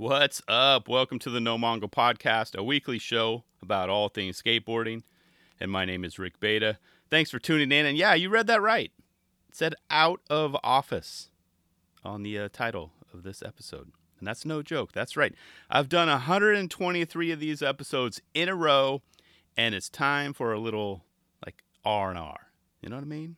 [0.00, 0.88] What's up?
[0.88, 5.02] Welcome to the No Mongo Podcast, a weekly show about all things skateboarding.
[5.60, 6.78] And my name is Rick Beta.
[7.10, 7.84] Thanks for tuning in.
[7.84, 8.90] And yeah, you read that right.
[9.50, 11.28] It said out of office
[12.02, 13.92] on the uh, title of this episode.
[14.18, 14.92] And that's no joke.
[14.92, 15.34] That's right.
[15.68, 19.02] I've done 123 of these episodes in a row,
[19.54, 21.04] and it's time for a little
[21.44, 22.38] like R&R.
[22.80, 23.36] You know what I mean?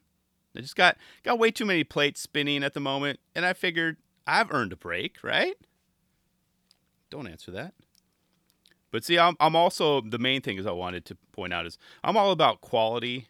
[0.57, 3.97] I just got got way too many plates spinning at the moment, and I figured
[4.29, 5.57] I've earned a break, right?
[7.13, 7.75] Don't answer that.
[8.91, 11.77] But see, I'm, I'm also the main thing is I wanted to point out is
[12.03, 13.29] I'm all about quality,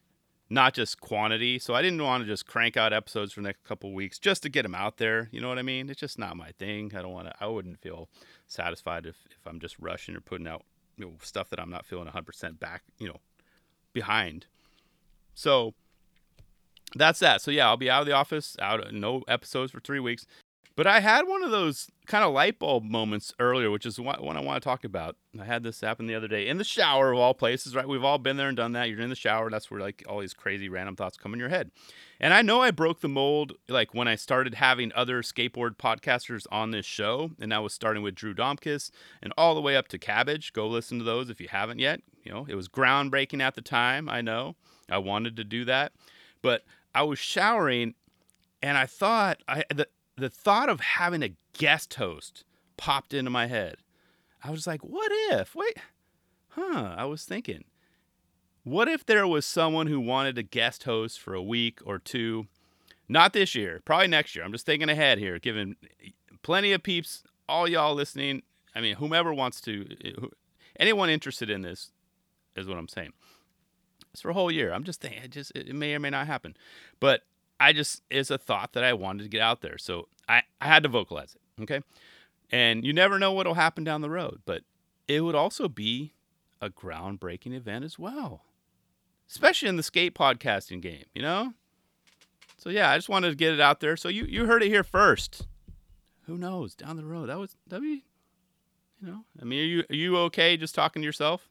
[0.48, 1.58] not just quantity.
[1.58, 4.44] So I didn't want to just crank out episodes for the next couple weeks just
[4.44, 5.28] to get them out there.
[5.32, 5.90] You know what I mean?
[5.90, 6.92] It's just not my thing.
[6.96, 7.34] I don't want to.
[7.40, 8.08] I wouldn't feel
[8.46, 10.62] satisfied if if I'm just rushing or putting out
[10.96, 12.84] you know stuff that I'm not feeling 100% back.
[13.00, 13.20] You know,
[13.92, 14.46] behind.
[15.34, 15.74] So
[16.94, 17.42] that's that.
[17.42, 20.24] So yeah, I'll be out of the office, out no episodes for three weeks.
[20.74, 24.22] But I had one of those kind of light bulb moments earlier, which is what,
[24.22, 25.16] what I want to talk about.
[25.38, 27.86] I had this happen the other day in the shower of all places, right?
[27.86, 28.88] We've all been there and done that.
[28.88, 29.50] You're in the shower.
[29.50, 31.70] That's where like all these crazy random thoughts come in your head.
[32.18, 36.46] And I know I broke the mold like when I started having other skateboard podcasters
[36.50, 37.32] on this show.
[37.38, 38.90] And I was starting with Drew Domkis
[39.22, 40.52] and all the way up to Cabbage.
[40.52, 42.00] Go listen to those if you haven't yet.
[42.24, 44.08] You know, it was groundbreaking at the time.
[44.08, 44.56] I know.
[44.90, 45.92] I wanted to do that.
[46.40, 47.94] But I was showering
[48.62, 52.44] and I thought I the the thought of having a guest host
[52.76, 53.76] popped into my head.
[54.42, 55.54] I was like, what if?
[55.54, 55.76] Wait,
[56.48, 56.94] huh?
[56.96, 57.64] I was thinking,
[58.64, 62.46] what if there was someone who wanted a guest host for a week or two?
[63.08, 64.44] Not this year, probably next year.
[64.44, 65.76] I'm just thinking ahead here, giving
[66.42, 68.42] plenty of peeps, all y'all listening.
[68.74, 70.26] I mean, whomever wants to, eh,
[70.78, 71.90] anyone interested in this
[72.56, 73.12] is what I'm saying.
[74.12, 74.72] It's for a whole year.
[74.72, 76.56] I'm just thinking, it just it may or may not happen,
[77.00, 77.22] but
[77.62, 79.78] I just it's a thought that I wanted to get out there.
[79.78, 81.62] So I, I had to vocalize it.
[81.62, 81.80] Okay.
[82.50, 84.62] And you never know what'll happen down the road, but
[85.06, 86.12] it would also be
[86.60, 88.42] a groundbreaking event as well.
[89.30, 91.54] Especially in the skate podcasting game, you know?
[92.58, 93.96] So yeah, I just wanted to get it out there.
[93.96, 95.46] So you, you heard it here first.
[96.26, 96.74] Who knows?
[96.74, 97.28] Down the road.
[97.28, 98.04] That was that'd be
[99.00, 99.24] you know.
[99.40, 101.48] I mean, are you are you okay just talking to yourself?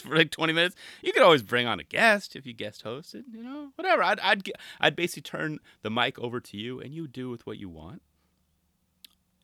[0.04, 0.76] for like 20 minutes.
[1.02, 4.02] You could always bring on a guest if you guest hosted, you know, whatever.
[4.02, 4.50] I'd, I'd,
[4.80, 8.02] I'd basically turn the mic over to you and you do with what you want.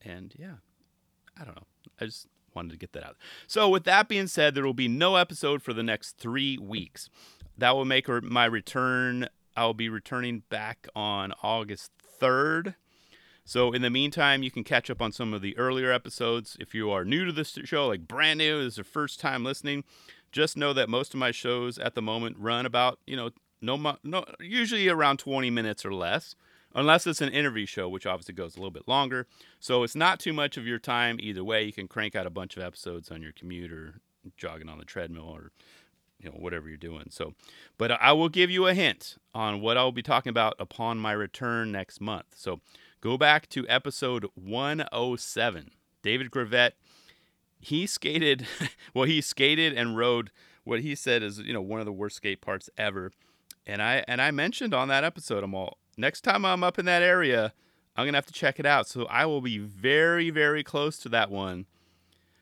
[0.03, 0.57] And yeah,
[1.39, 1.67] I don't know.
[2.01, 3.17] I just wanted to get that out.
[3.47, 7.11] So, with that being said, there will be no episode for the next three weeks.
[7.59, 9.29] That will make my return.
[9.57, 11.91] I'll be returning back on August
[12.21, 12.75] 3rd.
[13.45, 16.57] So, in the meantime, you can catch up on some of the earlier episodes.
[16.59, 19.45] If you are new to this show, like brand new, this is your first time
[19.45, 19.85] listening,
[20.33, 23.97] just know that most of my shows at the moment run about, you know, no,
[24.05, 26.35] no usually around 20 minutes or less,
[26.75, 29.27] unless it's an interview show, which obviously goes a little bit longer.
[29.61, 31.65] So it's not too much of your time either way.
[31.65, 34.01] You can crank out a bunch of episodes on your commute or
[34.37, 35.53] jogging on the treadmill or
[36.19, 37.07] you know whatever you're doing.
[37.11, 37.35] So,
[37.79, 41.13] but I will give you a hint on what I'll be talking about upon my
[41.13, 42.27] return next month.
[42.35, 42.61] So,
[43.01, 45.71] go back to episode 107.
[46.03, 46.73] David Gravette
[47.59, 48.47] he skated
[48.95, 50.31] well he skated and rode
[50.65, 53.13] what he said is you know one of the worst skate parts ever.
[53.67, 56.85] And i and i mentioned on that episode i'm all next time i'm up in
[56.87, 57.53] that area
[57.97, 58.87] i'm gonna have to check it out.
[58.87, 61.67] So i will be very very close to that one.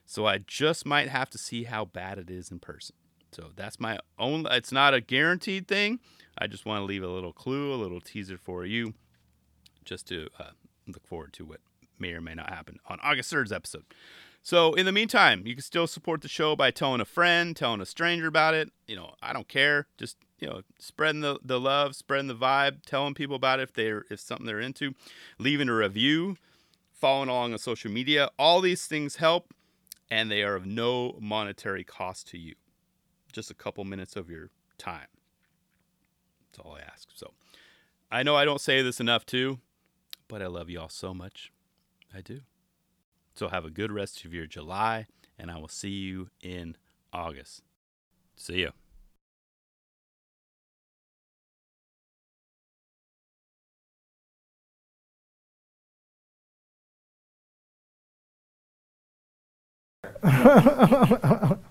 [0.07, 2.97] So i just might have to see how bad it is in person.
[3.33, 6.01] So that's my own it's not a guaranteed thing.
[6.37, 8.95] I just want to leave a little clue a little teaser for you
[9.85, 10.51] just to uh,
[10.87, 11.61] look forward to what
[11.99, 13.85] may or may not happen on august 3rd's episode
[14.47, 17.81] so in the meantime, you can still support the show by telling a friend, telling
[17.81, 18.71] a stranger about it.
[18.87, 19.87] You know, I don't care.
[19.97, 23.73] Just you know, spreading the, the love, spreading the vibe, telling people about it if
[23.73, 24.95] they're if something they're into,
[25.39, 26.37] leaving a review,
[26.93, 28.29] following along on social media.
[28.39, 29.55] All these things help,
[30.11, 32.55] and they are of no monetary cost to you.
[33.33, 35.07] Just a couple minutes of your time.
[36.53, 37.09] That's all I ask.
[37.15, 37.33] So
[38.13, 39.61] I know I don't say this enough too,
[40.29, 41.51] but I love you all so much.
[42.15, 42.41] I do.
[43.35, 45.07] So have a good rest of your July,
[45.39, 46.77] and I will see you in
[47.13, 47.63] August.
[48.37, 48.71] See you.